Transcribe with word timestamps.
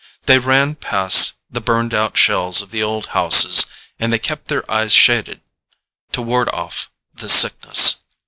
They 0.25 0.39
ran 0.39 0.73
past 0.73 1.33
the 1.47 1.61
burned 1.61 1.93
out 1.93 2.17
shells 2.17 2.63
of 2.63 2.71
the 2.71 2.81
old 2.81 3.05
houses 3.13 3.67
and 3.99 4.11
they 4.11 4.17
kept 4.17 4.47
their 4.47 4.63
eyes 4.71 4.93
shaded 4.93 5.41
to 6.13 6.23
ward 6.23 6.49
off 6.49 6.89
the 7.13 7.29
Sickness. 7.29 7.99